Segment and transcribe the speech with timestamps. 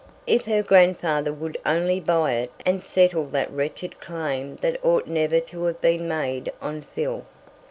[0.25, 5.39] If her grandfather would only buy it and settle that wretched claim that ought never
[5.41, 7.23] to have been made on Phil!